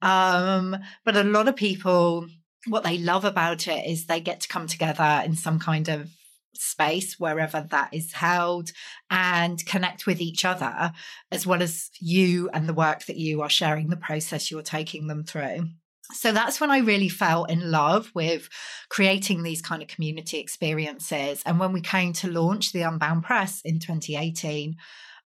Um, 0.00 0.76
but 1.04 1.16
a 1.16 1.24
lot 1.24 1.48
of 1.48 1.56
people, 1.56 2.26
what 2.66 2.84
they 2.84 2.98
love 2.98 3.24
about 3.24 3.68
it 3.68 3.86
is 3.86 4.06
they 4.06 4.20
get 4.20 4.40
to 4.40 4.48
come 4.48 4.66
together 4.66 5.22
in 5.24 5.36
some 5.36 5.58
kind 5.58 5.88
of 5.88 6.08
space 6.54 7.18
wherever 7.18 7.66
that 7.70 7.92
is 7.92 8.12
held 8.12 8.70
and 9.10 9.64
connect 9.66 10.06
with 10.06 10.20
each 10.20 10.44
other 10.44 10.92
as 11.30 11.46
well 11.46 11.62
as 11.62 11.90
you 12.00 12.48
and 12.52 12.68
the 12.68 12.74
work 12.74 13.04
that 13.06 13.16
you 13.16 13.42
are 13.42 13.50
sharing 13.50 13.88
the 13.88 13.96
process 13.96 14.50
you're 14.50 14.62
taking 14.62 15.06
them 15.06 15.24
through 15.24 15.68
so 16.12 16.32
that's 16.32 16.60
when 16.60 16.70
I 16.70 16.78
really 16.78 17.10
fell 17.10 17.44
in 17.44 17.70
love 17.70 18.10
with 18.14 18.48
creating 18.88 19.42
these 19.42 19.60
kind 19.60 19.82
of 19.82 19.88
community 19.88 20.38
experiences. 20.38 21.42
And 21.44 21.60
when 21.60 21.72
we 21.72 21.82
came 21.82 22.14
to 22.14 22.30
launch 22.30 22.72
the 22.72 22.82
Unbound 22.82 23.24
Press 23.24 23.60
in 23.62 23.78
2018, 23.78 24.76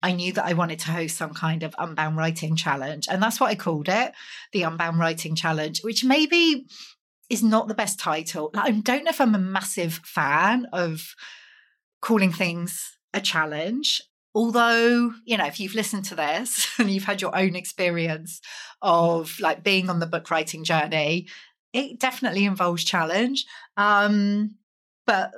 I 0.03 0.13
knew 0.13 0.33
that 0.33 0.45
I 0.45 0.53
wanted 0.53 0.79
to 0.79 0.91
host 0.91 1.17
some 1.17 1.33
kind 1.33 1.63
of 1.63 1.75
Unbound 1.77 2.17
Writing 2.17 2.55
Challenge. 2.55 3.07
And 3.09 3.21
that's 3.21 3.39
what 3.39 3.49
I 3.49 3.55
called 3.55 3.89
it 3.89 4.13
the 4.53 4.63
Unbound 4.63 4.99
Writing 4.99 5.35
Challenge, 5.35 5.81
which 5.83 6.03
maybe 6.03 6.65
is 7.31 7.41
not 7.43 7.67
the 7.67 7.73
best 7.73 7.99
title. 7.99 8.51
Like, 8.53 8.65
I 8.65 8.71
don't 8.71 9.03
know 9.05 9.09
if 9.09 9.21
I'm 9.21 9.35
a 9.35 9.39
massive 9.39 10.01
fan 10.03 10.67
of 10.73 11.15
calling 12.01 12.31
things 12.31 12.97
a 13.13 13.21
challenge. 13.21 14.01
although 14.33 15.11
you 15.25 15.37
know 15.37 15.45
if 15.45 15.59
you've 15.59 15.75
listened 15.75 16.05
to 16.05 16.15
this 16.15 16.67
and 16.79 16.89
you've 16.89 17.03
had 17.03 17.21
your 17.21 17.35
own 17.35 17.55
experience 17.55 18.41
of 18.81 19.37
like 19.39 19.63
being 19.63 19.89
on 19.89 19.99
the 19.99 20.07
book 20.07 20.31
writing 20.31 20.63
journey 20.63 21.27
it 21.73 21.99
definitely 21.99 22.45
involves 22.45 22.83
challenge 22.83 23.45
um 23.77 24.55
but 25.05 25.31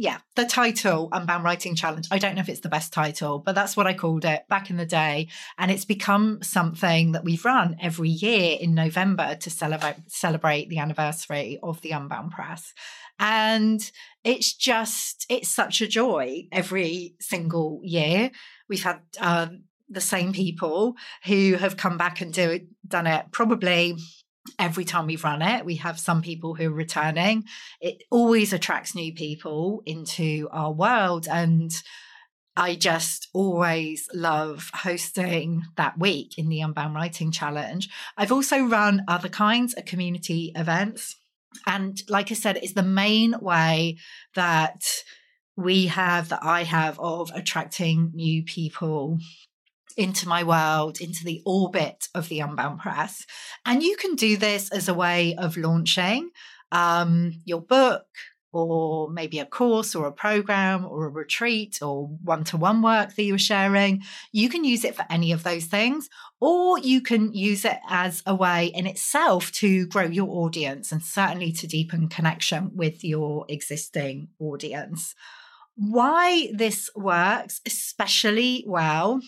yeah, 0.00 0.18
the 0.36 0.44
title 0.44 1.08
Unbound 1.10 1.42
Writing 1.42 1.74
Challenge. 1.74 2.06
I 2.12 2.18
don't 2.18 2.36
know 2.36 2.40
if 2.40 2.48
it's 2.48 2.60
the 2.60 2.68
best 2.68 2.92
title, 2.92 3.40
but 3.40 3.56
that's 3.56 3.76
what 3.76 3.88
I 3.88 3.94
called 3.94 4.24
it 4.24 4.44
back 4.48 4.70
in 4.70 4.76
the 4.76 4.86
day. 4.86 5.26
And 5.58 5.72
it's 5.72 5.84
become 5.84 6.40
something 6.40 7.12
that 7.12 7.24
we've 7.24 7.44
run 7.44 7.76
every 7.82 8.08
year 8.08 8.56
in 8.60 8.76
November 8.76 9.34
to 9.34 9.50
celebrate 9.50 9.96
celebrate 10.06 10.68
the 10.68 10.78
anniversary 10.78 11.58
of 11.64 11.80
the 11.80 11.90
Unbound 11.90 12.30
Press. 12.30 12.72
And 13.18 13.90
it's 14.22 14.54
just, 14.54 15.26
it's 15.28 15.48
such 15.48 15.80
a 15.80 15.88
joy 15.88 16.46
every 16.52 17.16
single 17.18 17.80
year. 17.82 18.30
We've 18.68 18.84
had 18.84 19.00
um, 19.18 19.64
the 19.88 20.00
same 20.00 20.32
people 20.32 20.94
who 21.24 21.54
have 21.54 21.76
come 21.76 21.98
back 21.98 22.20
and 22.20 22.32
do 22.32 22.60
done 22.86 23.08
it 23.08 23.26
probably 23.32 23.96
every 24.58 24.84
time 24.84 25.06
we've 25.06 25.24
run 25.24 25.42
it. 25.42 25.64
We 25.64 25.76
have 25.76 25.98
some 25.98 26.22
people 26.22 26.54
who 26.54 26.68
are 26.68 26.74
returning. 26.74 27.44
It 27.80 28.02
always 28.10 28.52
attracts 28.52 28.94
new 28.94 29.12
people 29.12 29.82
into 29.86 30.48
our 30.50 30.72
world. 30.72 31.26
And 31.30 31.72
I 32.56 32.74
just 32.74 33.28
always 33.32 34.08
love 34.12 34.70
hosting 34.74 35.62
that 35.76 35.98
week 35.98 36.38
in 36.38 36.48
the 36.48 36.60
Unbound 36.60 36.94
Writing 36.94 37.30
Challenge. 37.30 37.88
I've 38.16 38.32
also 38.32 38.64
run 38.64 39.04
other 39.06 39.28
kinds 39.28 39.74
of 39.74 39.84
community 39.84 40.52
events. 40.56 41.16
And 41.66 42.00
like 42.08 42.30
I 42.30 42.34
said, 42.34 42.56
it's 42.56 42.72
the 42.72 42.82
main 42.82 43.34
way 43.40 43.98
that 44.34 44.84
we 45.56 45.86
have, 45.86 46.28
that 46.28 46.42
I 46.42 46.64
have, 46.64 46.98
of 47.00 47.30
attracting 47.34 48.12
new 48.14 48.44
people 48.44 49.18
into 49.98 50.28
my 50.28 50.44
world, 50.44 51.00
into 51.00 51.24
the 51.24 51.42
orbit 51.44 52.06
of 52.14 52.28
the 52.28 52.40
Unbound 52.40 52.78
Press. 52.78 53.26
And 53.66 53.82
you 53.82 53.96
can 53.96 54.14
do 54.14 54.36
this 54.36 54.70
as 54.70 54.88
a 54.88 54.94
way 54.94 55.34
of 55.36 55.56
launching 55.56 56.30
um, 56.70 57.32
your 57.44 57.60
book 57.60 58.06
or 58.52 59.10
maybe 59.10 59.40
a 59.40 59.44
course 59.44 59.94
or 59.94 60.06
a 60.06 60.12
program 60.12 60.86
or 60.86 61.04
a 61.04 61.10
retreat 61.10 61.80
or 61.82 62.06
one 62.22 62.44
to 62.44 62.56
one 62.56 62.80
work 62.80 63.14
that 63.14 63.22
you're 63.22 63.38
sharing. 63.38 64.02
You 64.32 64.48
can 64.48 64.64
use 64.64 64.84
it 64.84 64.94
for 64.94 65.04
any 65.10 65.32
of 65.32 65.42
those 65.42 65.66
things, 65.66 66.08
or 66.40 66.78
you 66.78 67.02
can 67.02 67.32
use 67.34 67.64
it 67.64 67.78
as 67.88 68.22
a 68.24 68.34
way 68.34 68.66
in 68.66 68.86
itself 68.86 69.52
to 69.52 69.86
grow 69.88 70.04
your 70.04 70.28
audience 70.28 70.92
and 70.92 71.02
certainly 71.02 71.52
to 71.52 71.66
deepen 71.66 72.08
connection 72.08 72.70
with 72.74 73.04
your 73.04 73.44
existing 73.48 74.28
audience. 74.38 75.14
Why 75.74 76.50
this 76.54 76.88
works 76.96 77.60
especially 77.66 78.64
well 78.66 79.20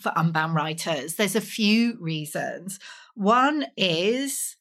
for 0.00 0.12
unbound 0.16 0.54
writers? 0.54 1.14
There's 1.14 1.36
a 1.36 1.40
few 1.40 1.96
reasons. 2.00 2.78
One 3.14 3.66
is 3.76 4.56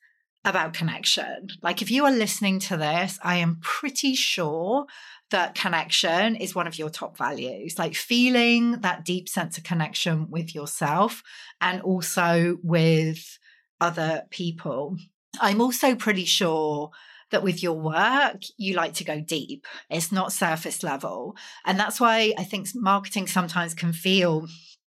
about 0.46 0.74
connection. 0.74 1.50
Like, 1.62 1.82
if 1.82 1.92
you 1.92 2.06
are 2.06 2.12
listening 2.12 2.60
to 2.62 2.78
this, 2.78 3.20
I 3.24 3.38
am 3.38 3.60
pretty 3.62 4.16
sure 4.16 4.86
that 5.32 5.56
connection 5.56 6.36
is 6.36 6.56
one 6.56 6.68
of 6.68 6.80
your 6.80 6.90
top 6.90 7.18
values, 7.18 7.78
like 7.78 7.96
feeling 7.96 8.80
that 8.82 9.06
deep 9.06 9.30
sense 9.30 9.58
of 9.58 9.64
connection 9.64 10.30
with 10.30 10.56
yourself 10.56 11.22
and 11.62 11.82
also 11.82 12.58
with 12.64 13.38
other 13.80 14.24
people. 14.32 14.98
I'm 15.40 15.62
also 15.62 15.96
pretty 15.96 16.26
sure 16.26 16.90
that 17.32 17.44
with 17.44 17.62
your 17.62 17.74
work, 17.74 18.42
you 18.58 18.74
like 18.74 18.94
to 18.96 19.04
go 19.04 19.20
deep. 19.20 19.68
It's 19.90 20.12
not 20.12 20.34
surface 20.34 20.82
level. 20.82 21.36
And 21.66 21.80
that's 21.80 22.00
why 22.00 22.34
I 22.38 22.44
think 22.44 22.70
marketing 22.74 23.28
sometimes 23.28 23.76
can 23.76 23.94
feel 23.94 24.48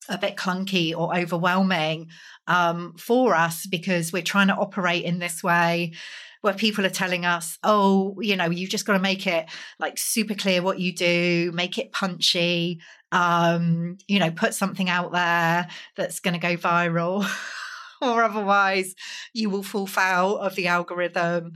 a 0.10 0.18
bit 0.18 0.36
clunky 0.36 0.96
or 0.96 1.16
overwhelming 1.18 2.08
um, 2.48 2.96
for 2.98 3.36
us 3.36 3.66
because 3.66 4.12
we're 4.12 4.22
trying 4.22 4.48
to 4.48 4.56
operate 4.56 5.06
in 5.06 5.20
this 5.20 5.44
way 5.44 5.94
where 6.42 6.54
people 6.54 6.86
are 6.86 6.90
telling 6.90 7.26
us, 7.26 7.58
oh, 7.64 8.18
you 8.20 8.36
know, 8.36 8.50
you've 8.50 8.70
just 8.70 8.86
got 8.86 8.94
to 8.94 9.00
make 9.00 9.26
it 9.28 9.46
like 9.80 9.98
super 9.98 10.36
clear 10.36 10.62
what 10.62 10.78
you 10.78 10.94
do, 10.94 11.52
make 11.54 11.78
it 11.78 11.94
punchy, 11.94 12.82
um, 13.14 13.98
you 14.10 14.20
know, 14.20 14.30
put 14.30 14.54
something 14.54 14.90
out 14.90 15.14
there 15.14 15.68
that's 15.96 16.20
going 16.20 16.34
to 16.34 16.40
go 16.40 16.58
viral. 16.58 17.26
or 18.02 18.24
otherwise 18.24 18.96
you 19.34 19.50
will 19.50 19.64
fall 19.64 19.88
foul 19.88 20.38
of 20.38 20.56
the 20.56 20.68
algorithm 20.68 21.54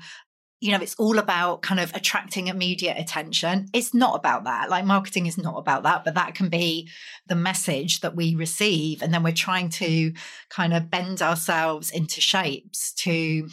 you 0.59 0.71
know, 0.71 0.81
it's 0.81 0.95
all 0.95 1.19
about 1.19 1.61
kind 1.61 1.79
of 1.79 1.93
attracting 1.93 2.47
immediate 2.47 2.97
attention. 2.97 3.67
It's 3.73 3.93
not 3.93 4.15
about 4.15 4.45
that. 4.45 4.69
Like 4.69 4.85
marketing 4.85 5.27
is 5.27 5.37
not 5.37 5.57
about 5.57 5.83
that, 5.83 6.03
but 6.03 6.15
that 6.15 6.33
can 6.33 6.49
be 6.49 6.89
the 7.27 7.35
message 7.35 7.99
that 7.99 8.15
we 8.15 8.33
receive. 8.35 9.01
And 9.01 9.13
then 9.13 9.23
we're 9.23 9.33
trying 9.33 9.69
to 9.69 10.13
kind 10.49 10.73
of 10.73 10.89
bend 10.89 11.21
ourselves 11.21 11.91
into 11.91 12.21
shapes 12.21 12.93
to 12.95 13.47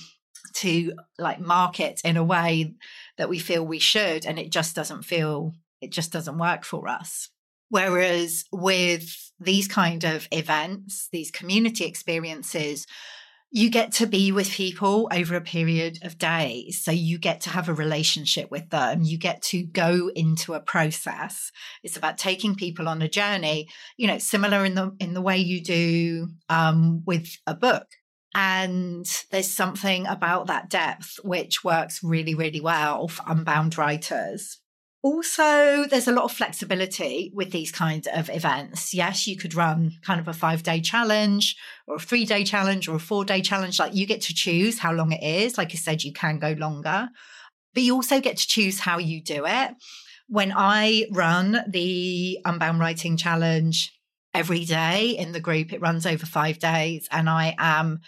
to 0.54 0.92
like 1.18 1.40
market 1.40 2.00
in 2.04 2.16
a 2.16 2.24
way 2.24 2.74
that 3.18 3.28
we 3.28 3.38
feel 3.38 3.66
we 3.66 3.78
should. 3.78 4.24
And 4.24 4.38
it 4.38 4.50
just 4.50 4.74
doesn't 4.74 5.02
feel 5.02 5.52
it 5.80 5.90
just 5.90 6.12
doesn't 6.12 6.38
work 6.38 6.64
for 6.64 6.88
us. 6.88 7.28
Whereas 7.68 8.44
with 8.52 9.32
these 9.40 9.68
kind 9.68 10.04
of 10.04 10.28
events, 10.30 11.08
these 11.12 11.30
community 11.30 11.84
experiences, 11.84 12.86
you 13.54 13.70
get 13.70 13.92
to 13.92 14.06
be 14.06 14.32
with 14.32 14.50
people 14.50 15.08
over 15.12 15.36
a 15.36 15.40
period 15.40 16.00
of 16.02 16.18
days. 16.18 16.82
So 16.82 16.90
you 16.90 17.18
get 17.18 17.42
to 17.42 17.50
have 17.50 17.68
a 17.68 17.72
relationship 17.72 18.50
with 18.50 18.68
them. 18.70 19.02
You 19.02 19.16
get 19.16 19.42
to 19.42 19.62
go 19.62 20.10
into 20.12 20.54
a 20.54 20.60
process. 20.60 21.52
It's 21.84 21.96
about 21.96 22.18
taking 22.18 22.56
people 22.56 22.88
on 22.88 23.00
a 23.00 23.08
journey, 23.08 23.68
you 23.96 24.08
know, 24.08 24.18
similar 24.18 24.64
in 24.64 24.74
the, 24.74 24.90
in 24.98 25.14
the 25.14 25.22
way 25.22 25.38
you 25.38 25.62
do 25.62 26.30
um, 26.48 27.04
with 27.06 27.36
a 27.46 27.54
book. 27.54 27.86
And 28.34 29.06
there's 29.30 29.52
something 29.52 30.08
about 30.08 30.48
that 30.48 30.68
depth 30.68 31.20
which 31.22 31.62
works 31.62 32.02
really, 32.02 32.34
really 32.34 32.60
well 32.60 33.06
for 33.06 33.22
unbound 33.28 33.78
writers. 33.78 34.58
Also, 35.04 35.84
there's 35.84 36.08
a 36.08 36.12
lot 36.12 36.24
of 36.24 36.32
flexibility 36.32 37.30
with 37.34 37.50
these 37.50 37.70
kinds 37.70 38.08
of 38.10 38.30
events. 38.30 38.94
Yes, 38.94 39.26
you 39.26 39.36
could 39.36 39.54
run 39.54 39.92
kind 40.00 40.18
of 40.18 40.28
a 40.28 40.32
five 40.32 40.62
day 40.62 40.80
challenge 40.80 41.58
or 41.86 41.96
a 41.96 42.00
three 42.00 42.24
day 42.24 42.42
challenge 42.42 42.88
or 42.88 42.96
a 42.96 42.98
four 42.98 43.22
day 43.22 43.42
challenge. 43.42 43.78
Like 43.78 43.94
you 43.94 44.06
get 44.06 44.22
to 44.22 44.34
choose 44.34 44.78
how 44.78 44.94
long 44.94 45.12
it 45.12 45.22
is. 45.22 45.58
Like 45.58 45.72
I 45.72 45.74
said, 45.74 46.04
you 46.04 46.12
can 46.14 46.38
go 46.38 46.52
longer, 46.52 47.10
but 47.74 47.82
you 47.82 47.94
also 47.94 48.18
get 48.18 48.38
to 48.38 48.48
choose 48.48 48.80
how 48.80 48.96
you 48.96 49.22
do 49.22 49.44
it. 49.44 49.72
When 50.28 50.54
I 50.56 51.04
run 51.10 51.62
the 51.68 52.38
Unbound 52.46 52.80
Writing 52.80 53.18
Challenge 53.18 53.92
every 54.32 54.64
day 54.64 55.10
in 55.10 55.32
the 55.32 55.40
group, 55.40 55.74
it 55.74 55.82
runs 55.82 56.06
over 56.06 56.24
five 56.24 56.58
days, 56.58 57.08
and 57.12 57.28
I 57.28 57.54
am 57.58 58.00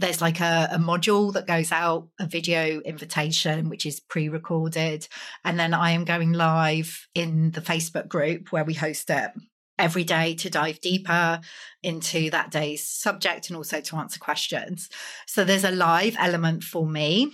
there's 0.00 0.20
like 0.20 0.40
a, 0.40 0.68
a, 0.72 0.78
module 0.78 1.32
that 1.34 1.46
goes 1.46 1.70
out, 1.72 2.08
a 2.18 2.26
video 2.26 2.80
invitation, 2.80 3.68
which 3.68 3.86
is 3.86 4.00
pre 4.00 4.28
recorded. 4.28 5.06
And 5.44 5.58
then 5.58 5.74
I 5.74 5.92
am 5.92 6.04
going 6.04 6.32
live 6.32 7.06
in 7.14 7.50
the 7.52 7.60
Facebook 7.60 8.08
group 8.08 8.50
where 8.52 8.64
we 8.64 8.74
host 8.74 9.10
it 9.10 9.30
every 9.78 10.04
day 10.04 10.34
to 10.34 10.50
dive 10.50 10.80
deeper 10.80 11.40
into 11.82 12.30
that 12.30 12.50
day's 12.50 12.86
subject 12.86 13.48
and 13.48 13.56
also 13.56 13.80
to 13.80 13.96
answer 13.96 14.20
questions. 14.20 14.88
So 15.26 15.44
there's 15.44 15.64
a 15.64 15.70
live 15.70 16.16
element 16.18 16.62
for 16.62 16.86
me 16.86 17.32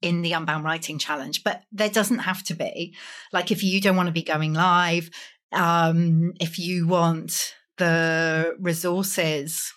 in 0.00 0.22
the 0.22 0.32
Unbound 0.32 0.64
Writing 0.64 0.98
Challenge, 0.98 1.42
but 1.44 1.62
there 1.72 1.90
doesn't 1.90 2.20
have 2.20 2.42
to 2.44 2.54
be. 2.54 2.94
Like 3.32 3.50
if 3.50 3.62
you 3.62 3.80
don't 3.80 3.96
want 3.96 4.06
to 4.06 4.12
be 4.12 4.22
going 4.22 4.54
live, 4.54 5.10
um, 5.52 6.32
if 6.40 6.58
you 6.58 6.86
want 6.86 7.54
the 7.76 8.54
resources 8.60 9.72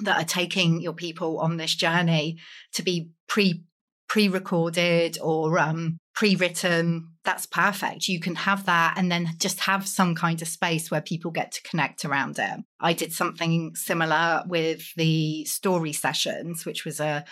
that 0.00 0.20
are 0.20 0.26
taking 0.26 0.80
your 0.80 0.92
people 0.92 1.38
on 1.40 1.56
this 1.56 1.74
journey 1.74 2.38
to 2.74 2.82
be 2.82 3.10
pre 3.28 3.64
pre-recorded 4.08 5.18
or 5.20 5.58
um, 5.58 5.98
pre-written 6.14 7.10
that's 7.28 7.44
perfect. 7.44 8.08
You 8.08 8.20
can 8.20 8.36
have 8.36 8.64
that 8.64 8.94
and 8.96 9.12
then 9.12 9.28
just 9.36 9.60
have 9.60 9.86
some 9.86 10.14
kind 10.14 10.40
of 10.40 10.48
space 10.48 10.90
where 10.90 11.02
people 11.02 11.30
get 11.30 11.52
to 11.52 11.62
connect 11.62 12.06
around 12.06 12.38
it. 12.38 12.60
I 12.80 12.94
did 12.94 13.12
something 13.12 13.74
similar 13.74 14.44
with 14.46 14.94
the 14.96 15.44
story 15.44 15.92
sessions 15.92 16.64
which 16.64 16.86
was 16.86 17.00
a 17.00 17.26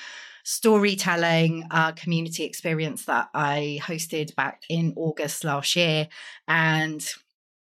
storytelling 0.44 1.64
uh, 1.70 1.92
community 1.92 2.44
experience 2.44 3.06
that 3.06 3.28
i 3.34 3.80
hosted 3.82 4.34
back 4.36 4.60
in 4.68 4.92
august 4.96 5.44
last 5.44 5.74
year. 5.76 6.08
And 6.46 7.02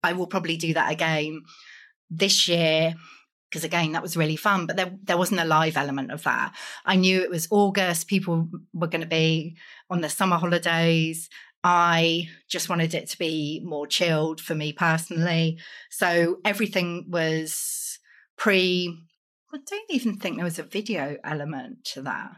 i 0.04 0.14
will 0.14 0.28
probably 0.28 0.56
do 0.56 0.74
that 0.74 0.90
again 0.90 1.42
this 2.10 2.48
year 2.48 2.96
because 3.52 3.66
again 3.66 3.92
that 3.92 4.02
was 4.02 4.16
really 4.16 4.38
fun 4.38 4.66
but 4.66 4.78
there 4.78 4.98
there 5.04 5.18
wasn't 5.18 5.40
a 5.40 5.46
live 5.46 5.78
element 5.78 6.12
of 6.12 6.24
that. 6.24 6.56
I 6.86 6.96
knew 6.96 7.22
it 7.22 7.30
was 7.30 7.48
august 7.52 8.08
people 8.08 8.48
were 8.74 8.88
going 8.88 9.02
to 9.02 9.08
be 9.08 9.58
on 9.90 10.02
their 10.02 10.10
summer 10.10 10.38
holidays. 10.38 11.30
I 11.64 12.30
just 12.50 12.70
wanted 12.70 12.96
it 12.96 13.10
to 13.10 13.20
be 13.20 13.62
more 13.64 13.86
chilled 13.86 14.42
for 14.42 14.56
me 14.56 14.74
personally. 14.74 15.60
So 15.90 16.38
everything 16.44 17.06
was 17.10 18.00
pre 18.38 18.98
i 19.54 19.58
don't 19.70 19.92
even 19.92 20.16
think 20.16 20.38
there 20.38 20.46
was 20.46 20.60
a 20.60 20.64
video 20.64 21.18
element 21.24 21.84
to 21.94 22.02
that. 22.04 22.32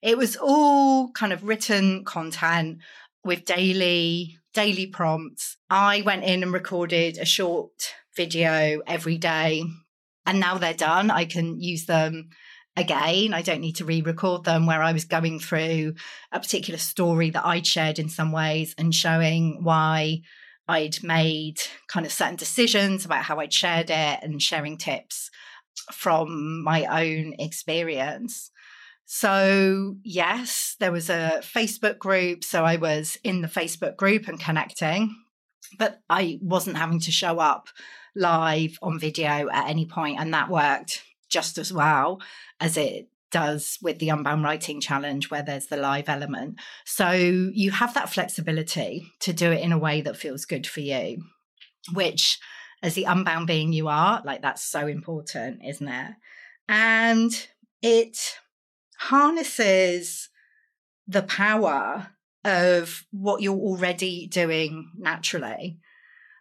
It 0.00 0.16
was 0.16 0.36
all 0.36 1.10
kind 1.12 1.32
of 1.32 1.44
written 1.44 2.04
content 2.04 2.78
with 3.22 3.44
daily 3.44 4.38
daily 4.54 4.86
prompts. 4.86 5.56
I 5.68 6.02
went 6.02 6.24
in 6.24 6.42
and 6.42 6.52
recorded 6.52 7.18
a 7.18 7.24
short 7.24 7.94
video 8.16 8.80
every 8.86 9.18
day. 9.18 9.62
And 10.28 10.40
now 10.40 10.58
they're 10.58 10.74
done. 10.74 11.10
I 11.10 11.24
can 11.24 11.58
use 11.58 11.86
them 11.86 12.28
again. 12.76 13.32
I 13.32 13.40
don't 13.40 13.62
need 13.62 13.76
to 13.76 13.86
re 13.86 14.02
record 14.02 14.44
them 14.44 14.66
where 14.66 14.82
I 14.82 14.92
was 14.92 15.06
going 15.06 15.40
through 15.40 15.94
a 16.30 16.38
particular 16.38 16.78
story 16.78 17.30
that 17.30 17.46
I'd 17.46 17.66
shared 17.66 17.98
in 17.98 18.10
some 18.10 18.30
ways 18.30 18.74
and 18.76 18.94
showing 18.94 19.64
why 19.64 20.20
I'd 20.68 21.02
made 21.02 21.56
kind 21.88 22.04
of 22.04 22.12
certain 22.12 22.36
decisions 22.36 23.06
about 23.06 23.24
how 23.24 23.40
I'd 23.40 23.54
shared 23.54 23.88
it 23.88 24.18
and 24.22 24.40
sharing 24.40 24.76
tips 24.76 25.30
from 25.92 26.62
my 26.62 26.84
own 26.84 27.34
experience. 27.38 28.50
So, 29.06 29.96
yes, 30.02 30.76
there 30.78 30.92
was 30.92 31.08
a 31.08 31.40
Facebook 31.40 31.96
group. 31.96 32.44
So 32.44 32.66
I 32.66 32.76
was 32.76 33.16
in 33.24 33.40
the 33.40 33.48
Facebook 33.48 33.96
group 33.96 34.28
and 34.28 34.38
connecting, 34.38 35.16
but 35.78 36.00
I 36.08 36.38
wasn't 36.42 36.76
having 36.76 37.00
to 37.00 37.10
show 37.10 37.38
up 37.38 37.68
live 38.14 38.78
on 38.82 38.98
video 38.98 39.48
at 39.50 39.68
any 39.68 39.86
point, 39.86 40.18
And 40.18 40.34
that 40.34 40.50
worked 40.50 41.02
just 41.28 41.58
as 41.58 41.72
well 41.72 42.20
as 42.60 42.76
it 42.76 43.08
does 43.30 43.78
with 43.82 43.98
the 43.98 44.08
Unbound 44.08 44.42
Writing 44.42 44.80
Challenge, 44.80 45.30
where 45.30 45.42
there's 45.42 45.66
the 45.66 45.76
live 45.76 46.08
element. 46.08 46.58
So 46.84 47.10
you 47.10 47.70
have 47.70 47.94
that 47.94 48.08
flexibility 48.08 49.12
to 49.20 49.32
do 49.32 49.52
it 49.52 49.60
in 49.60 49.72
a 49.72 49.78
way 49.78 50.00
that 50.00 50.16
feels 50.16 50.46
good 50.46 50.66
for 50.66 50.80
you, 50.80 51.22
which, 51.92 52.38
as 52.82 52.94
the 52.94 53.04
unbound 53.04 53.46
being 53.46 53.72
you 53.72 53.88
are, 53.88 54.22
like 54.24 54.42
that's 54.42 54.62
so 54.62 54.86
important, 54.86 55.60
isn't 55.64 55.88
it? 55.88 56.12
And 56.68 57.48
it 57.82 58.38
harnesses 58.98 60.30
the 61.06 61.22
power 61.22 62.08
of 62.44 63.04
what 63.10 63.42
you're 63.42 63.58
already 63.58 64.26
doing 64.26 64.92
naturally. 64.96 65.78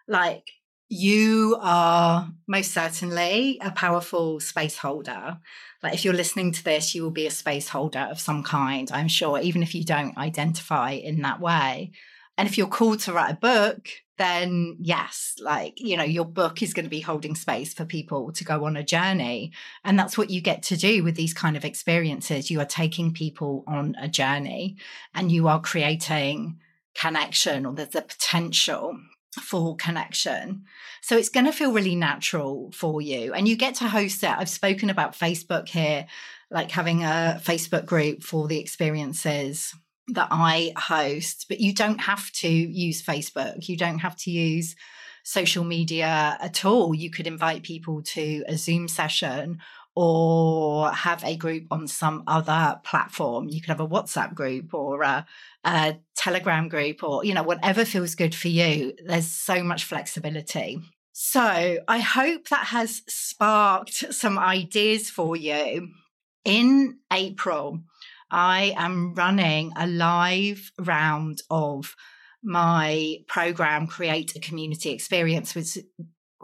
Like 0.07 0.43
you 0.89 1.57
are 1.61 2.29
most 2.47 2.71
certainly 2.73 3.59
a 3.61 3.71
powerful 3.71 4.39
space 4.39 4.77
holder. 4.77 5.37
Like 5.83 5.93
if 5.93 6.05
you're 6.05 6.13
listening 6.13 6.51
to 6.53 6.63
this, 6.63 6.95
you 6.95 7.03
will 7.03 7.11
be 7.11 7.27
a 7.27 7.31
space 7.31 7.69
holder 7.69 8.07
of 8.09 8.19
some 8.19 8.43
kind, 8.43 8.89
I'm 8.91 9.07
sure, 9.07 9.39
even 9.39 9.63
if 9.63 9.75
you 9.75 9.83
don't 9.83 10.17
identify 10.17 10.91
in 10.91 11.21
that 11.21 11.41
way. 11.41 11.91
And 12.37 12.47
if 12.47 12.57
you're 12.57 12.67
called 12.67 12.99
to 13.01 13.13
write 13.13 13.31
a 13.31 13.37
book, 13.37 13.89
then 14.17 14.77
yes, 14.79 15.35
like, 15.41 15.79
you 15.79 15.95
know, 15.95 16.03
your 16.03 16.25
book 16.25 16.61
is 16.61 16.73
going 16.73 16.85
to 16.85 16.89
be 16.89 17.01
holding 17.01 17.35
space 17.35 17.73
for 17.73 17.85
people 17.85 18.31
to 18.33 18.43
go 18.43 18.65
on 18.65 18.75
a 18.75 18.83
journey. 18.83 19.51
And 19.83 19.97
that's 19.97 20.17
what 20.17 20.29
you 20.29 20.41
get 20.41 20.63
to 20.63 20.77
do 20.77 21.03
with 21.03 21.15
these 21.15 21.33
kind 21.33 21.55
of 21.55 21.65
experiences. 21.65 22.49
You 22.49 22.59
are 22.59 22.65
taking 22.65 23.13
people 23.13 23.63
on 23.67 23.95
a 23.99 24.07
journey 24.07 24.77
and 25.13 25.31
you 25.31 25.47
are 25.47 25.61
creating 25.61 26.59
connection 26.95 27.65
or 27.65 27.73
there's 27.73 27.95
a 27.95 28.01
potential 28.01 28.97
for 29.39 29.75
connection. 29.75 30.63
So 31.01 31.15
it's 31.15 31.29
going 31.29 31.45
to 31.45 31.51
feel 31.51 31.71
really 31.71 31.95
natural 31.95 32.71
for 32.71 33.01
you. 33.01 33.33
And 33.33 33.47
you 33.47 33.55
get 33.55 33.75
to 33.75 33.87
host 33.87 34.23
it. 34.23 34.29
I've 34.29 34.49
spoken 34.49 34.89
about 34.89 35.13
Facebook 35.13 35.69
here, 35.69 36.07
like 36.49 36.71
having 36.71 37.03
a 37.03 37.39
Facebook 37.43 37.85
group 37.85 38.23
for 38.23 38.47
the 38.47 38.59
experiences 38.59 39.75
that 40.09 40.29
I 40.31 40.73
host, 40.77 41.45
but 41.49 41.59
you 41.59 41.73
don't 41.73 41.99
have 41.99 42.31
to 42.33 42.47
use 42.47 43.03
Facebook. 43.03 43.67
You 43.67 43.77
don't 43.77 43.99
have 43.99 44.15
to 44.17 44.31
use 44.31 44.75
social 45.23 45.65
media 45.65 46.37
at 46.39 46.63
all. 46.63 46.95
You 46.95 47.09
could 47.09 47.27
invite 47.27 47.63
people 47.63 48.01
to 48.01 48.43
a 48.47 48.55
Zoom 48.57 48.87
session 48.87 49.59
or 49.95 50.91
have 50.91 51.23
a 51.23 51.35
group 51.35 51.65
on 51.71 51.87
some 51.87 52.23
other 52.27 52.79
platform. 52.83 53.49
You 53.49 53.59
could 53.59 53.69
have 53.69 53.79
a 53.79 53.87
WhatsApp 53.87 54.35
group 54.35 54.73
or 54.73 55.01
a, 55.01 55.25
a, 55.65 55.97
Telegram 56.15 56.67
group 56.67 57.03
or, 57.03 57.25
you 57.25 57.33
know, 57.33 57.43
whatever 57.43 57.83
feels 57.85 58.13
good 58.13 58.35
for 58.35 58.47
you. 58.47 58.93
There's 59.05 59.27
so 59.27 59.63
much 59.63 59.85
flexibility. 59.85 60.79
So 61.13 61.79
I 61.87 61.99
hope 61.99 62.49
that 62.49 62.65
has 62.67 63.01
sparked 63.07 64.13
some 64.13 64.37
ideas 64.37 65.09
for 65.09 65.35
you. 65.35 65.89
In 66.45 66.99
April, 67.11 67.79
I 68.29 68.73
am 68.77 69.13
running 69.13 69.73
a 69.75 69.87
live 69.87 70.71
round 70.79 71.41
of 71.49 71.95
my 72.43 73.17
program, 73.27 73.87
Create 73.87 74.35
a 74.35 74.39
Community 74.39 74.91
Experience, 74.91 75.55
which, 75.55 75.77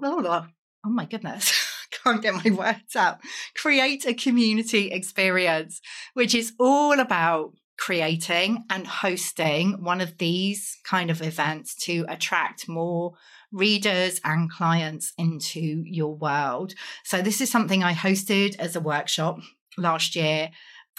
oh 0.03 0.45
my 0.85 1.05
goodness. 1.05 1.69
can't 2.03 2.21
get 2.21 2.33
my 2.33 2.51
words 2.51 2.95
out. 2.95 3.19
Create 3.55 4.05
a 4.05 4.13
community 4.13 4.91
experience, 4.91 5.81
which 6.13 6.35
is 6.35 6.53
all 6.59 6.99
about 6.99 7.53
creating 7.77 8.63
and 8.69 8.85
hosting 8.85 9.83
one 9.83 9.99
of 9.99 10.17
these 10.17 10.77
kind 10.85 11.09
of 11.09 11.21
events 11.21 11.75
to 11.75 12.05
attract 12.07 12.69
more 12.69 13.13
readers 13.51 14.19
and 14.23 14.51
clients 14.51 15.13
into 15.17 15.83
your 15.85 16.15
world. 16.15 16.73
So, 17.03 17.21
this 17.21 17.41
is 17.41 17.51
something 17.51 17.83
I 17.83 17.93
hosted 17.93 18.57
as 18.57 18.75
a 18.75 18.81
workshop 18.81 19.39
last 19.77 20.15
year. 20.15 20.49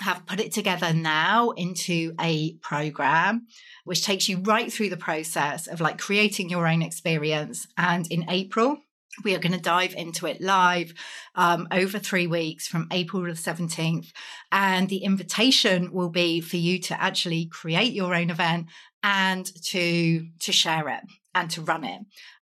Have 0.01 0.27
put 0.27 0.41
it 0.41 0.53
together 0.53 0.93
now 0.93 1.51
into 1.51 2.15
a 2.21 2.55
program 2.57 3.47
which 3.85 4.05
takes 4.05 4.29
you 4.29 4.39
right 4.39 4.73
through 4.73 4.91
the 4.91 4.97
process 4.97 5.67
of 5.67 5.81
like 5.81 5.99
creating 5.99 6.51
your 6.51 6.67
own 6.67 6.83
experience. 6.83 7.67
And 7.77 8.07
in 8.11 8.29
April, 8.29 8.79
we 9.23 9.35
are 9.35 9.39
going 9.39 9.53
to 9.53 9.61
dive 9.61 9.95
into 9.95 10.27
it 10.27 10.41
live 10.41 10.93
um, 11.35 11.69
over 11.71 11.99
three 11.99 12.27
weeks 12.27 12.67
from 12.67 12.89
April 12.91 13.23
the 13.23 13.31
17th. 13.31 14.13
And 14.51 14.89
the 14.89 15.05
invitation 15.05 15.93
will 15.93 16.09
be 16.09 16.41
for 16.41 16.57
you 16.57 16.81
to 16.81 17.01
actually 17.01 17.47
create 17.47 17.93
your 17.93 18.15
own 18.15 18.31
event 18.31 18.67
and 19.03 19.47
to, 19.67 20.27
to 20.41 20.53
share 20.53 20.89
it 20.89 21.03
and 21.35 21.51
to 21.51 21.63
run 21.63 21.85
it. 21.85 22.01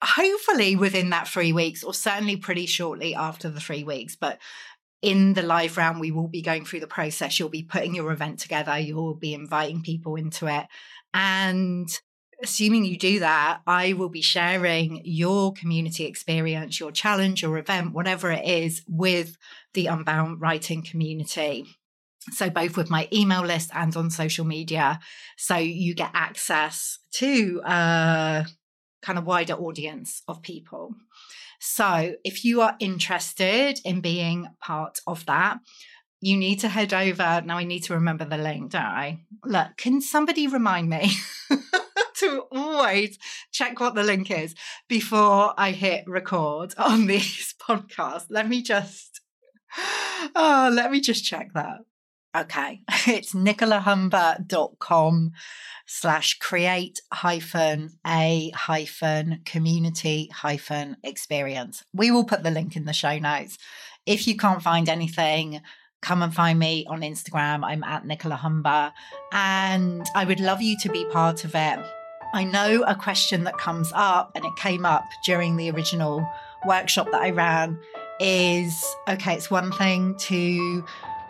Hopefully 0.03 0.77
within 0.77 1.11
that 1.11 1.29
three 1.29 1.53
weeks, 1.53 1.83
or 1.83 1.95
certainly 1.95 2.37
pretty 2.37 2.67
shortly 2.67 3.15
after 3.15 3.49
the 3.49 3.61
three 3.61 3.85
weeks. 3.85 4.17
But 4.17 4.39
in 5.05 5.35
the 5.35 5.43
live 5.43 5.77
round, 5.77 6.01
we 6.01 6.11
will 6.11 6.29
be 6.29 6.41
going 6.41 6.65
through 6.65 6.81
the 6.81 6.87
process. 6.87 7.39
You'll 7.39 7.51
be 7.51 7.63
putting 7.63 7.95
your 7.95 8.11
event 8.11 8.39
together, 8.39 8.79
you'll 8.79 9.15
be 9.15 9.35
inviting 9.35 9.83
people 9.83 10.17
into 10.17 10.47
it. 10.47 10.67
And 11.13 11.89
assuming 12.43 12.87
you 12.87 12.97
do 12.97 13.21
that, 13.21 13.61
I 13.67 13.93
will 13.93 14.09
be 14.09 14.23
sharing 14.23 15.03
your 15.05 15.53
community 15.53 16.07
experience, 16.07 16.81
your 16.81 16.91
challenge, 16.91 17.43
your 17.43 17.59
event, 17.59 17.93
whatever 17.93 18.31
it 18.31 18.47
is, 18.47 18.83
with 18.89 19.37
the 19.75 19.87
Unbound 19.89 20.41
Writing 20.41 20.83
community. 20.83 21.67
So, 22.33 22.49
both 22.49 22.79
with 22.79 22.89
my 22.89 23.07
email 23.13 23.43
list 23.43 23.71
and 23.75 23.95
on 23.95 24.09
social 24.09 24.47
media. 24.47 25.01
So, 25.37 25.57
you 25.57 25.95
get 25.95 26.13
access 26.15 26.99
to 27.17 27.61
a 27.63 28.47
kind 29.03 29.19
of 29.19 29.27
wider 29.27 29.53
audience 29.53 30.23
of 30.27 30.41
people. 30.41 30.95
So, 31.67 32.17
if 32.25 32.45
you 32.45 32.61
are 32.61 32.77
interested 32.79 33.81
in 33.87 34.03
being 34.03 34.49
part 34.61 35.01
of 35.07 35.25
that, 35.25 35.61
you 36.21 36.37
need 36.37 36.61
to 36.61 36.69
head 36.69 36.93
over. 36.93 37.41
Now, 37.43 37.57
I 37.57 37.65
need 37.65 37.85
to 37.85 37.95
remember 37.95 38.27
the 38.27 38.37
link, 38.37 38.73
don't 38.73 38.83
I? 38.83 39.21
Look, 39.47 39.79
can 39.79 40.03
somebody 40.03 40.47
remind 40.47 40.91
me? 40.91 41.11
to 42.17 42.43
always 42.53 43.19
check 43.51 43.81
what 43.81 43.95
the 43.95 44.03
link 44.03 44.31
is 44.31 44.55
before 44.89 45.55
I 45.57 45.71
hit 45.71 46.05
record 46.07 46.75
on 46.77 47.07
this 47.07 47.55
podcast. 47.59 48.27
Let 48.29 48.47
me 48.47 48.61
just, 48.61 49.23
oh, 50.37 50.71
let 50.71 50.93
me 50.93 51.01
just 51.01 51.25
check 51.25 51.55
that. 51.55 51.79
Okay, 52.37 52.81
it's 53.07 53.33
nicolahumber.com 53.33 55.33
slash 55.87 56.39
create 56.39 57.01
hyphen 57.13 57.91
a 58.07 58.51
hyphen 58.55 59.41
community 59.45 60.31
hyphen 60.33 60.97
experience. 61.05 61.85
We 61.93 62.11
will 62.11 62.25
put 62.25 62.43
the 62.43 62.51
link 62.51 62.75
in 62.75 62.87
the 62.87 62.93
show 62.93 63.19
notes. 63.19 63.59
If 64.05 64.27
you 64.27 64.37
can't 64.37 64.63
find 64.63 64.89
anything, 64.89 65.61
come 66.03 66.23
and 66.23 66.35
find 66.35 66.59
me 66.59 66.87
on 66.89 67.03
Instagram. 67.03 67.65
I'm 67.65 67.85
at 67.85 68.05
Nicola 68.05 68.37
Humber 68.37 68.93
and 69.33 70.07
I 70.15 70.25
would 70.25 70.41
love 70.41 70.61
you 70.61 70.77
to 70.81 70.89
be 70.89 71.05
part 71.07 71.45
of 71.45 71.55
it. 71.55 71.79
I 72.35 72.43
know 72.43 72.83
a 72.83 72.97
question 72.97 73.45
that 73.45 73.59
comes 73.59 73.93
up, 73.95 74.33
and 74.35 74.45
it 74.45 74.57
came 74.57 74.85
up 74.85 75.05
during 75.25 75.57
the 75.57 75.71
original 75.71 76.29
workshop 76.67 77.13
that 77.13 77.23
I 77.23 77.31
ran 77.31 77.79
is 78.19 78.85
okay, 79.09 79.35
it's 79.35 79.53
one 79.53 79.71
thing 79.71 80.17
to 80.17 80.85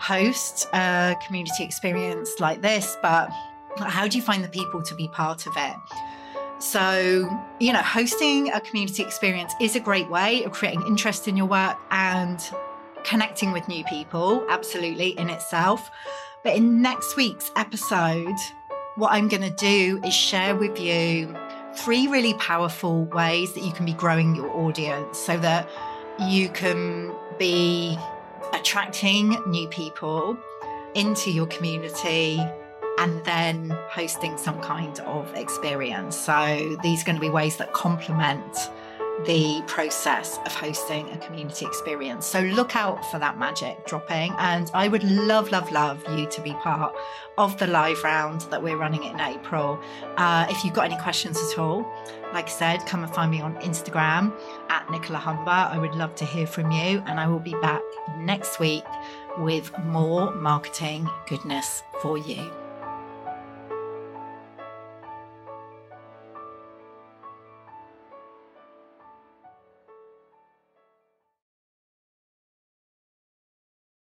host 0.04 0.68
a 0.74 1.16
community 1.26 1.64
experience 1.64 2.38
like 2.38 2.60
this, 2.60 2.96
but 3.00 3.30
how 3.78 4.06
do 4.06 4.18
you 4.18 4.22
find 4.22 4.44
the 4.44 4.48
people 4.48 4.82
to 4.82 4.94
be 4.94 5.08
part 5.08 5.46
of 5.46 5.54
it? 5.56 5.76
So, 6.58 7.28
you 7.58 7.72
know, 7.72 7.82
hosting 7.82 8.50
a 8.52 8.60
community 8.60 9.02
experience 9.02 9.54
is 9.60 9.76
a 9.76 9.80
great 9.80 10.08
way 10.10 10.44
of 10.44 10.52
creating 10.52 10.82
interest 10.86 11.26
in 11.26 11.36
your 11.36 11.46
work 11.46 11.78
and 11.90 12.38
connecting 13.02 13.52
with 13.52 13.66
new 13.66 13.84
people, 13.84 14.46
absolutely, 14.48 15.18
in 15.18 15.30
itself. 15.30 15.90
But 16.42 16.54
in 16.54 16.82
next 16.82 17.16
week's 17.16 17.50
episode, 17.56 18.36
what 18.96 19.12
I'm 19.12 19.28
going 19.28 19.42
to 19.42 19.56
do 19.56 20.00
is 20.04 20.14
share 20.14 20.54
with 20.54 20.78
you 20.78 21.34
three 21.76 22.08
really 22.08 22.34
powerful 22.34 23.06
ways 23.06 23.52
that 23.54 23.64
you 23.64 23.72
can 23.72 23.84
be 23.84 23.94
growing 23.94 24.36
your 24.36 24.50
audience 24.50 25.18
so 25.18 25.36
that 25.38 25.68
you 26.20 26.48
can 26.50 27.12
be 27.38 27.98
attracting 28.54 29.36
new 29.46 29.68
people 29.68 30.38
into 30.94 31.30
your 31.30 31.46
community 31.46 32.40
and 32.98 33.24
then 33.24 33.70
hosting 33.88 34.38
some 34.38 34.60
kind 34.60 35.00
of 35.00 35.32
experience. 35.34 36.16
So 36.16 36.76
these 36.82 37.02
are 37.02 37.04
going 37.04 37.16
to 37.16 37.20
be 37.20 37.30
ways 37.30 37.56
that 37.56 37.72
complement 37.72 38.56
the 39.24 39.62
process 39.66 40.38
of 40.44 40.53
hosting 40.53 41.09
a 41.11 41.18
community 41.18 41.64
experience. 41.64 42.27
So 42.27 42.40
look 42.40 42.77
out 42.77 43.05
for 43.11 43.18
that 43.18 43.38
magic 43.38 43.87
dropping. 43.87 44.33
And 44.38 44.70
I 44.74 44.88
would 44.88 45.05
love, 45.05 45.50
love, 45.53 45.70
love 45.72 46.03
you 46.16 46.27
to 46.27 46.40
be 46.42 46.53
part 46.55 46.94
of 47.38 47.57
the 47.59 47.66
live 47.66 48.03
round 48.05 48.42
that 48.42 48.62
we're 48.62 48.77
running 48.77 49.05
in 49.05 49.18
April. 49.20 49.81
Uh, 50.16 50.46
if 50.50 50.64
you've 50.64 50.74
got 50.74 50.90
any 50.90 51.00
questions 51.00 51.38
at 51.38 51.59
all, 51.59 51.87
like 52.33 52.46
I 52.46 52.50
said, 52.50 52.87
come 52.87 53.05
and 53.05 53.14
find 53.14 53.31
me 53.31 53.40
on 53.40 53.55
Instagram 53.57 54.35
at 54.68 54.90
Nicola 54.90 55.18
Humber. 55.18 55.50
I 55.50 55.79
would 55.79 55.94
love 55.94 56.14
to 56.16 56.24
hear 56.24 56.46
from 56.46 56.70
you. 56.70 57.03
And 57.07 57.20
I 57.20 57.29
will 57.29 57.38
be 57.38 57.55
back 57.62 57.83
next 58.18 58.59
week 58.59 58.85
with 59.38 59.77
more 59.85 60.35
marketing 60.35 61.09
goodness 61.29 61.83
for 62.03 62.18
you. 62.18 62.50